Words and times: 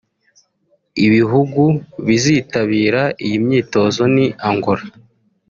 Ibihugu 1.05 1.63
bizitabira 2.07 3.01
iyi 3.25 3.37
myitozo 3.45 4.01
ni 4.15 4.25
Angola 4.49 4.83